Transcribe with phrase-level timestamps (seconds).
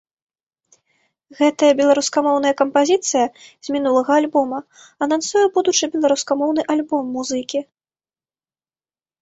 [1.41, 3.25] Гэтая беларускамоўная кампазіцыя
[3.67, 4.59] з мінулага альбома
[5.07, 7.59] анансуе будучы беларускамоўны альбом музыкі.